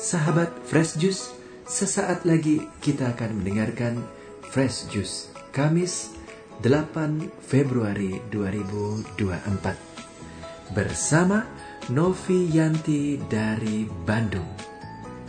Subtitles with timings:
[0.00, 1.36] Sahabat Fresh Juice,
[1.68, 4.00] sesaat lagi kita akan mendengarkan
[4.48, 6.16] Fresh Juice Kamis
[6.64, 11.44] 8 Februari 2024 bersama
[11.92, 14.48] Novi Yanti dari Bandung.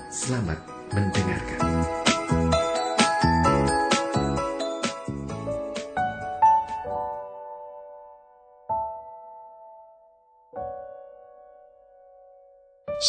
[0.07, 0.63] Selamat
[0.95, 2.00] mendengarkan.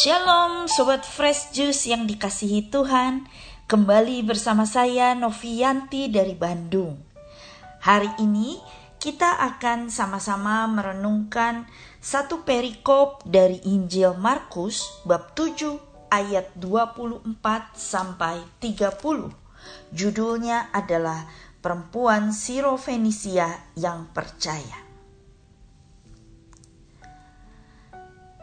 [0.03, 3.23] Shalom Sobat Fresh Juice yang dikasihi Tuhan.
[3.71, 6.99] Kembali bersama saya Novianti dari Bandung.
[7.79, 8.59] Hari ini
[8.99, 11.71] kita akan sama-sama merenungkan
[12.03, 15.71] satu perikop dari Injil Markus bab 7
[16.11, 17.23] ayat 24
[17.71, 18.99] sampai 30
[19.95, 21.31] Judulnya adalah
[21.63, 24.82] Perempuan Sirofenisia yang Percaya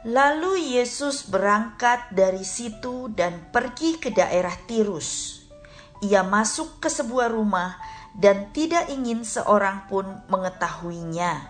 [0.00, 5.44] Lalu Yesus berangkat dari situ dan pergi ke daerah Tirus.
[6.00, 7.76] Ia masuk ke sebuah rumah
[8.16, 11.44] dan tidak ingin seorang pun mengetahuinya,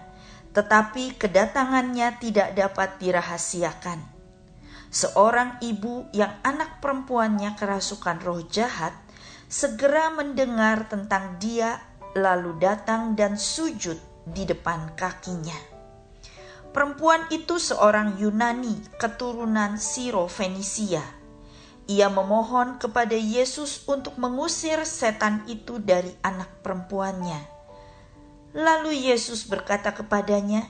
[0.51, 4.03] tetapi kedatangannya tidak dapat dirahasiakan.
[4.91, 8.91] Seorang ibu yang anak perempuannya kerasukan roh jahat
[9.47, 11.79] segera mendengar tentang dia,
[12.19, 13.95] lalu datang dan sujud
[14.27, 15.70] di depan kakinya.
[16.71, 21.03] Perempuan itu seorang Yunani keturunan Siro Fenisia.
[21.91, 27.43] Ia memohon kepada Yesus untuk mengusir setan itu dari anak perempuannya.
[28.55, 30.63] Lalu Yesus berkata kepadanya,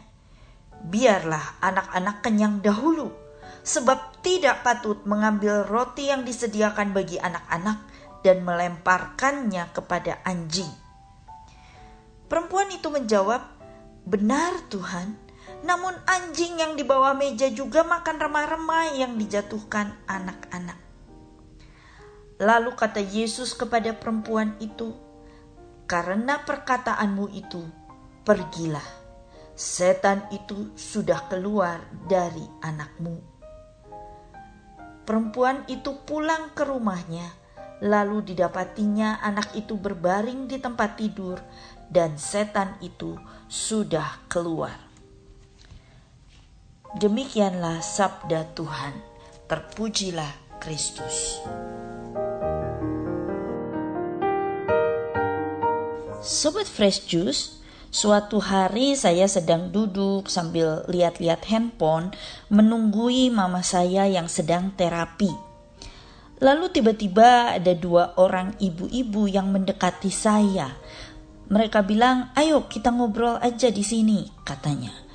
[0.81, 3.13] "Biarlah anak-anak kenyang dahulu,
[3.61, 7.77] sebab tidak patut mengambil roti yang disediakan bagi anak-anak
[8.25, 10.73] dan melemparkannya kepada anjing."
[12.25, 13.45] Perempuan itu menjawab,
[14.09, 15.30] "Benar, Tuhan."
[15.61, 20.81] Namun anjing yang di bawah meja juga makan remah-remah yang dijatuhkan anak-anak.
[22.41, 24.97] Lalu kata Yesus kepada perempuan itu,
[25.85, 27.61] "Karena perkataanmu itu,
[28.25, 28.89] pergilah.
[29.53, 33.21] Setan itu sudah keluar dari anakmu."
[35.05, 37.29] Perempuan itu pulang ke rumahnya,
[37.85, 41.37] lalu didapatinya anak itu berbaring di tempat tidur,
[41.93, 43.21] dan setan itu
[43.53, 44.90] sudah keluar.
[46.91, 48.91] Demikianlah sabda Tuhan.
[49.47, 51.39] Terpujilah Kristus.
[56.19, 57.63] Sobat Fresh Juice,
[57.95, 62.11] suatu hari saya sedang duduk sambil lihat-lihat handphone
[62.51, 65.31] menunggui mama saya yang sedang terapi.
[66.43, 70.75] Lalu tiba-tiba ada dua orang ibu-ibu yang mendekati saya.
[71.55, 75.10] Mereka bilang, "Ayo kita ngobrol aja di sini," katanya.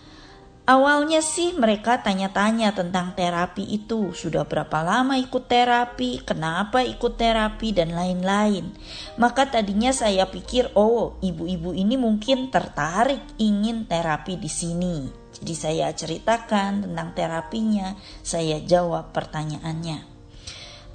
[0.66, 7.70] Awalnya sih mereka tanya-tanya tentang terapi itu, sudah berapa lama ikut terapi, kenapa ikut terapi,
[7.70, 8.74] dan lain-lain.
[9.22, 15.06] Maka tadinya saya pikir, oh ibu-ibu ini mungkin tertarik ingin terapi di sini.
[15.38, 17.94] Jadi saya ceritakan tentang terapinya,
[18.26, 20.02] saya jawab pertanyaannya.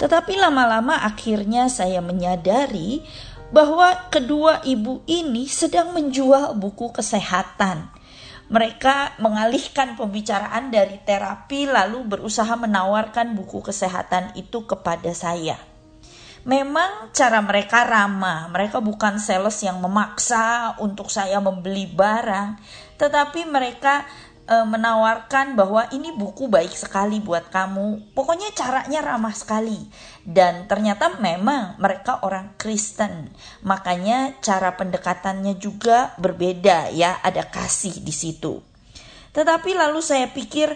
[0.02, 3.06] Tetapi lama-lama akhirnya saya menyadari
[3.54, 7.99] bahwa kedua ibu ini sedang menjual buku kesehatan
[8.50, 15.54] mereka mengalihkan pembicaraan dari terapi lalu berusaha menawarkan buku kesehatan itu kepada saya.
[16.42, 22.58] Memang cara mereka ramah, mereka bukan sales yang memaksa untuk saya membeli barang,
[22.98, 24.02] tetapi mereka
[24.48, 28.14] e, menawarkan bahwa ini buku baik sekali buat kamu.
[28.16, 29.76] Pokoknya caranya ramah sekali.
[30.24, 33.32] Dan ternyata memang mereka orang Kristen.
[33.66, 38.60] Makanya cara pendekatannya juga berbeda ya, ada kasih di situ.
[39.30, 40.74] Tetapi lalu saya pikir,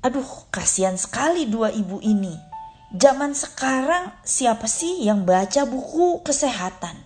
[0.00, 2.32] aduh kasihan sekali dua ibu ini.
[2.92, 7.01] Zaman sekarang siapa sih yang baca buku kesehatan?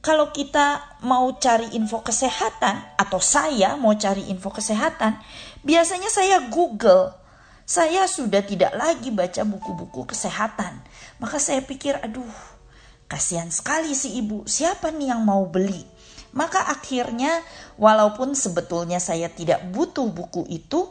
[0.00, 5.20] Kalau kita mau cari info kesehatan atau saya mau cari info kesehatan,
[5.60, 7.12] biasanya saya Google.
[7.68, 10.82] Saya sudah tidak lagi baca buku-buku kesehatan.
[11.22, 12.26] Maka saya pikir, aduh,
[13.06, 14.42] kasihan sekali si ibu.
[14.42, 15.86] Siapa nih yang mau beli?
[16.34, 17.30] Maka akhirnya
[17.78, 20.90] walaupun sebetulnya saya tidak butuh buku itu,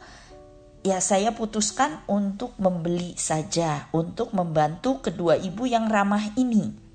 [0.79, 6.88] ya saya putuskan untuk membeli saja untuk membantu kedua ibu yang ramah ini.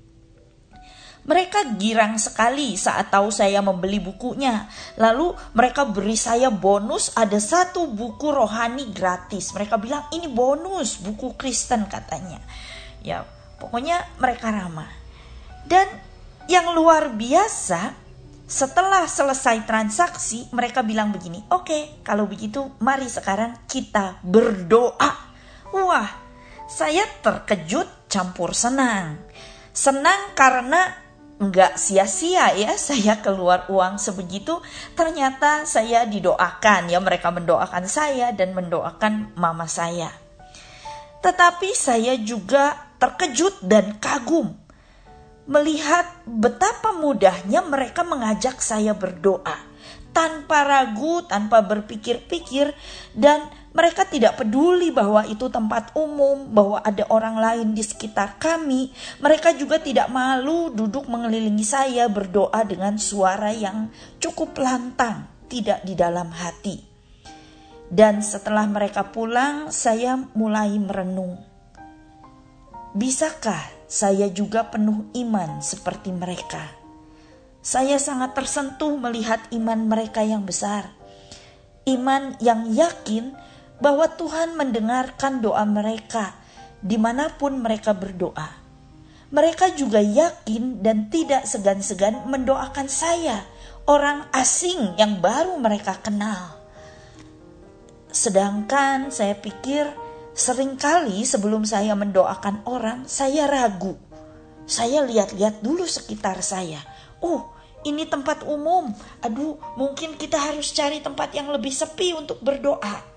[1.25, 4.69] Mereka girang sekali saat tahu saya membeli bukunya.
[5.01, 9.49] Lalu mereka beri saya bonus ada satu buku rohani gratis.
[9.57, 12.37] Mereka bilang ini bonus buku Kristen katanya.
[13.01, 13.25] Ya
[13.57, 14.89] pokoknya mereka ramah.
[15.65, 15.89] Dan
[16.45, 17.97] yang luar biasa
[18.45, 21.41] setelah selesai transaksi mereka bilang begini.
[21.49, 25.33] Oke okay, kalau begitu mari sekarang kita berdoa.
[25.73, 26.21] Wah
[26.65, 29.21] Saya terkejut campur senang.
[29.69, 31.04] Senang karena
[31.35, 34.59] nggak sia-sia ya saya keluar uang sebegitu.
[34.95, 40.11] Ternyata saya didoakan ya mereka mendoakan saya dan mendoakan mama saya.
[41.19, 44.55] Tetapi saya juga terkejut dan kagum
[45.45, 49.74] melihat betapa mudahnya mereka mengajak saya berdoa
[50.15, 52.71] tanpa ragu tanpa berpikir-pikir
[53.11, 58.95] dan mereka tidak peduli bahwa itu tempat umum, bahwa ada orang lain di sekitar kami.
[59.19, 63.91] Mereka juga tidak malu duduk mengelilingi saya berdoa dengan suara yang
[64.23, 66.79] cukup lantang, tidak di dalam hati.
[67.91, 71.35] Dan setelah mereka pulang, saya mulai merenung.
[72.95, 76.84] Bisakah saya juga penuh iman seperti mereka?
[77.65, 80.93] Saya sangat tersentuh melihat iman mereka yang besar.
[81.89, 83.33] Iman yang yakin
[83.81, 86.37] bahwa Tuhan mendengarkan doa mereka
[86.77, 88.61] di mana pun mereka berdoa.
[89.33, 93.41] Mereka juga yakin dan tidak segan-segan mendoakan saya,
[93.89, 96.61] orang asing yang baru mereka kenal.
[98.13, 99.89] Sedangkan saya pikir
[100.37, 103.97] sering kali sebelum saya mendoakan orang, saya ragu.
[104.69, 106.77] Saya lihat-lihat dulu sekitar saya.
[107.25, 107.54] Oh,
[107.85, 108.91] ini tempat umum.
[109.21, 113.15] Aduh, mungkin kita harus cari tempat yang lebih sepi untuk berdoa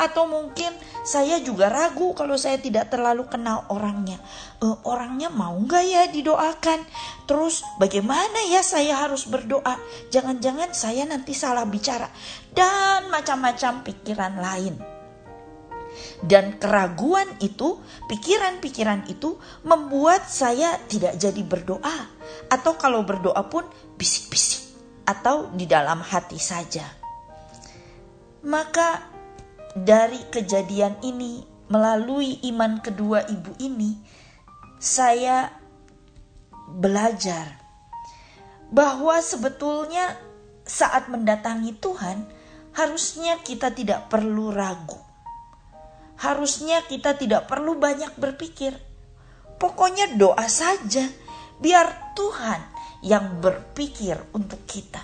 [0.00, 0.72] atau mungkin
[1.04, 4.16] saya juga ragu kalau saya tidak terlalu kenal orangnya.
[4.56, 6.80] E, orangnya mau nggak ya didoakan?
[7.28, 9.76] Terus bagaimana ya saya harus berdoa?
[10.08, 12.08] Jangan-jangan saya nanti salah bicara.
[12.56, 14.89] Dan macam-macam pikiran lain.
[16.20, 21.98] Dan keraguan itu, pikiran-pikiran itu membuat saya tidak jadi berdoa.
[22.52, 23.64] Atau kalau berdoa pun
[23.96, 24.72] bisik-bisik.
[25.08, 26.84] Atau di dalam hati saja.
[28.46, 29.04] Maka
[29.76, 33.94] dari kejadian ini, melalui iman kedua ibu ini,
[34.80, 35.52] saya
[36.70, 37.58] belajar
[38.70, 40.14] bahwa sebetulnya
[40.62, 42.22] saat mendatangi Tuhan,
[42.78, 45.09] harusnya kita tidak perlu ragu.
[46.20, 48.76] Harusnya kita tidak perlu banyak berpikir.
[49.56, 51.08] Pokoknya doa saja,
[51.60, 52.60] biar Tuhan
[53.00, 55.00] yang berpikir untuk kita.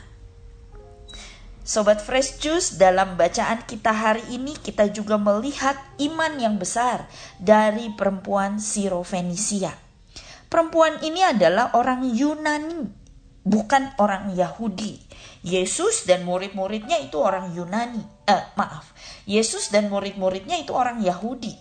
[1.66, 7.10] Sobat Fresh Juice, dalam bacaan kita hari ini kita juga melihat iman yang besar
[7.42, 9.74] dari perempuan Sirofenisia.
[10.46, 12.86] Perempuan ini adalah orang Yunani,
[13.42, 15.02] bukan orang Yahudi.
[15.42, 18.15] Yesus dan murid-muridnya itu orang Yunani.
[18.26, 18.90] Eh, maaf.
[19.22, 21.54] Yesus dan murid-muridnya itu orang Yahudi.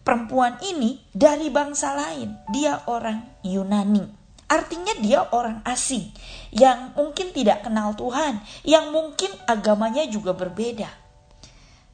[0.00, 4.08] Perempuan ini dari bangsa lain, dia orang Yunani.
[4.48, 6.08] Artinya dia orang asing
[6.48, 10.88] yang mungkin tidak kenal Tuhan, yang mungkin agamanya juga berbeda.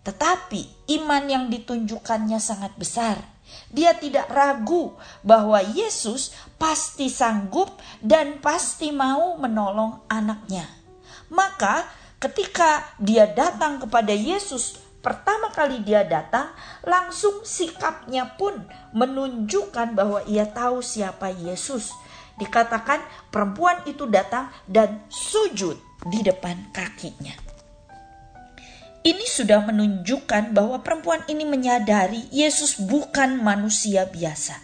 [0.06, 3.18] Tetapi iman yang ditunjukkannya sangat besar.
[3.74, 4.94] Dia tidak ragu
[5.26, 10.70] bahwa Yesus pasti sanggup dan pasti mau menolong anaknya.
[11.34, 11.82] Maka
[12.24, 16.48] ketika dia datang kepada Yesus pertama kali dia datang,
[16.80, 18.64] langsung sikapnya pun
[18.96, 21.92] menunjukkan bahwa ia tahu siapa Yesus
[22.40, 25.76] dikatakan perempuan itu datang dan sujud
[26.08, 27.36] di depan kakinya.
[29.04, 34.56] Ini sudah menunjukkan bahwa perempuan ini menyadari Yesus bukan manusia biasa,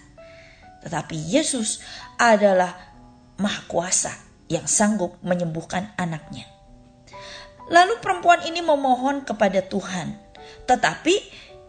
[0.80, 1.84] tetapi Yesus
[2.16, 2.72] adalah
[3.36, 4.16] Maha Kuasa
[4.48, 6.59] yang sanggup menyembuhkan anaknya.
[7.70, 10.18] Lalu perempuan ini memohon kepada Tuhan,
[10.66, 11.14] tetapi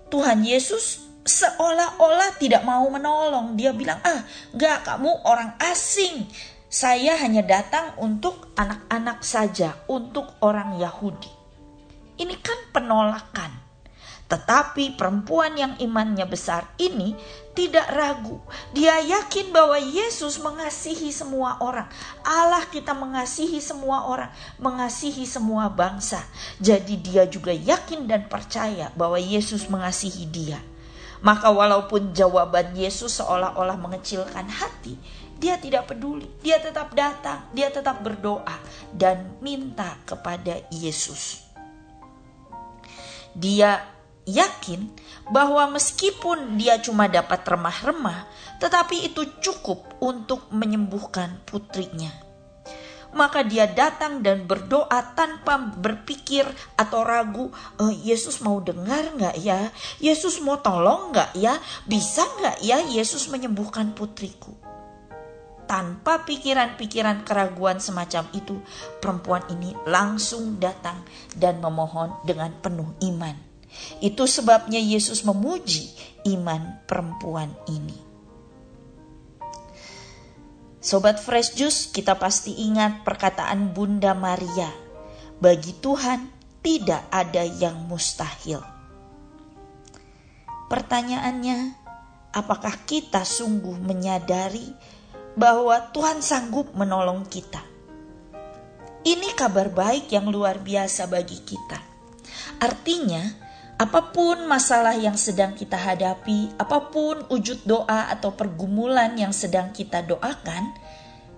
[0.10, 3.54] Tuhan Yesus seolah-olah tidak mau menolong.
[3.54, 4.26] Dia bilang, ah
[4.58, 6.26] gak kamu orang asing.
[6.72, 11.30] Saya hanya datang untuk anak-anak saja, untuk orang Yahudi.
[12.18, 13.61] Ini kan penolakan.
[14.32, 17.20] Tetapi perempuan yang imannya besar ini
[17.52, 18.40] tidak ragu.
[18.72, 21.92] Dia yakin bahwa Yesus mengasihi semua orang.
[22.24, 26.24] Allah kita mengasihi semua orang, mengasihi semua bangsa.
[26.64, 30.64] Jadi dia juga yakin dan percaya bahwa Yesus mengasihi dia.
[31.20, 34.96] Maka walaupun jawaban Yesus seolah-olah mengecilkan hati,
[35.44, 36.32] dia tidak peduli.
[36.40, 38.56] Dia tetap datang, dia tetap berdoa
[38.96, 41.44] dan minta kepada Yesus.
[43.36, 43.91] Dia
[44.26, 44.90] yakin
[45.30, 48.28] bahwa meskipun dia cuma dapat remah-remah,
[48.62, 52.32] tetapi itu cukup untuk menyembuhkan putrinya
[53.12, 56.48] maka dia datang dan berdoa tanpa berpikir
[56.80, 59.70] atau ragu, e, Yesus mau dengar nggak ya?
[60.00, 61.60] Yesus mau tolong nggak ya?
[61.88, 64.56] Bisa nggak ya Yesus menyembuhkan putriku?
[65.68, 68.60] Tanpa pikiran-pikiran keraguan semacam itu,
[69.00, 71.00] perempuan ini langsung datang
[71.32, 73.51] dan memohon dengan penuh iman.
[74.04, 75.92] Itu sebabnya Yesus memuji
[76.28, 78.12] iman perempuan ini.
[80.82, 84.74] Sobat Fresh Juice, kita pasti ingat perkataan Bunda Maria.
[85.38, 86.26] Bagi Tuhan
[86.66, 88.62] tidak ada yang mustahil.
[90.70, 91.78] Pertanyaannya,
[92.34, 94.74] apakah kita sungguh menyadari
[95.38, 97.62] bahwa Tuhan sanggup menolong kita?
[99.02, 101.78] Ini kabar baik yang luar biasa bagi kita.
[102.62, 103.22] Artinya,
[103.82, 109.74] apa pun masalah yang sedang kita hadapi, apa pun wujud doa atau pergumulan yang sedang
[109.74, 110.70] kita doakan,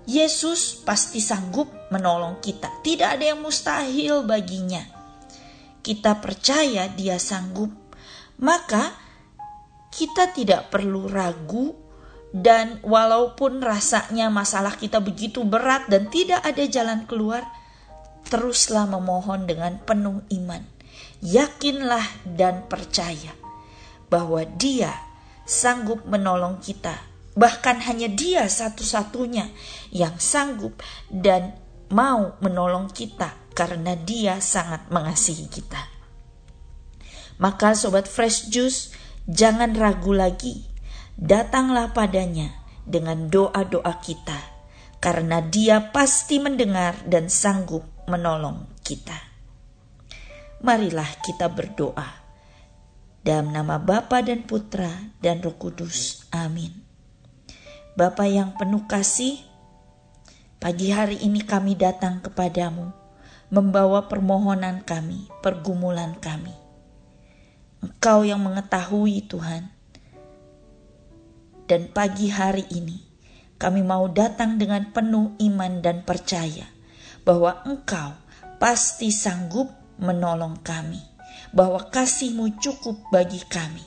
[0.04, 2.84] Yesus pasti sanggup menolong kita.
[2.84, 4.84] Tidak ada yang mustahil baginya.
[5.80, 7.72] Kita percaya Dia sanggup,
[8.44, 8.92] maka
[9.88, 11.72] kita tidak perlu ragu
[12.36, 17.48] dan walaupun rasanya masalah kita begitu berat dan tidak ada jalan keluar,
[18.28, 20.73] teruslah memohon dengan penuh iman.
[21.24, 23.32] Yakinlah dan percaya
[24.12, 24.92] bahwa Dia
[25.48, 27.00] sanggup menolong kita.
[27.40, 29.48] Bahkan hanya Dia satu-satunya
[29.96, 31.56] yang sanggup dan
[31.88, 35.80] mau menolong kita karena Dia sangat mengasihi kita.
[37.40, 38.92] Maka sobat Fresh Juice,
[39.24, 40.68] Jangan ragu lagi,
[41.16, 42.52] datanglah padanya
[42.84, 44.36] dengan doa-doa kita,
[45.00, 49.33] karena Dia pasti mendengar dan sanggup menolong kita.
[50.64, 52.24] Marilah kita berdoa.
[53.20, 56.24] Dalam nama Bapa dan Putra dan Roh Kudus.
[56.32, 56.72] Amin.
[58.00, 59.44] Bapa yang penuh kasih,
[60.64, 62.96] pagi hari ini kami datang kepadamu,
[63.52, 66.64] membawa permohonan kami, pergumulan kami
[67.84, 69.68] Engkau yang mengetahui Tuhan.
[71.68, 73.04] Dan pagi hari ini
[73.60, 76.72] kami mau datang dengan penuh iman dan percaya
[77.28, 78.16] bahwa Engkau
[78.64, 81.02] pasti sanggup menolong kami,
[81.52, 83.84] bahwa kasihmu cukup bagi kami.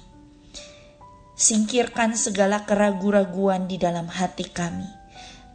[1.37, 4.89] Singkirkan segala keraguan-raguan di dalam hati kami,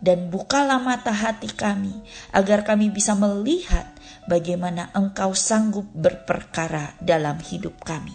[0.01, 1.93] dan bukalah mata hati kami
[2.33, 3.85] agar kami bisa melihat
[4.25, 8.13] bagaimana Engkau sanggup berperkara dalam hidup kami.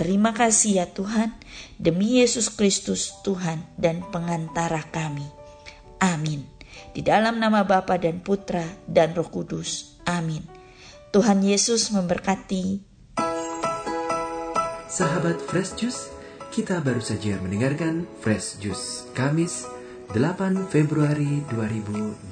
[0.00, 1.36] Terima kasih ya Tuhan,
[1.76, 5.28] demi Yesus Kristus Tuhan dan pengantara kami.
[6.00, 6.48] Amin.
[6.96, 10.00] Di dalam nama Bapa dan Putra dan Roh Kudus.
[10.08, 10.59] Amin.
[11.10, 12.86] Tuhan Yesus memberkati.
[14.86, 16.06] Sahabat Fresh Juice,
[16.54, 19.66] kita baru saja mendengarkan Fresh Juice Kamis
[20.14, 22.30] 8 Februari 2024.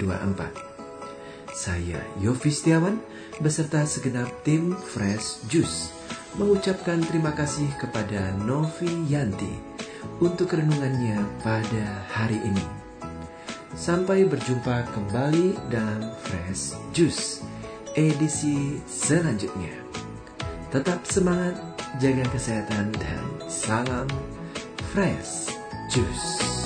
[1.51, 3.03] Saya Yofi Setiawan
[3.43, 5.91] beserta segenap tim Fresh Juice
[6.39, 9.59] mengucapkan terima kasih kepada Novi Yanti
[10.23, 12.63] untuk renungannya pada hari ini.
[13.75, 17.48] Sampai berjumpa kembali dalam Fresh Juice
[17.99, 19.75] edisi selanjutnya.
[20.71, 21.59] Tetap semangat,
[21.99, 24.07] jaga kesehatan, dan salam
[24.95, 25.51] Fresh
[25.91, 26.58] Juice.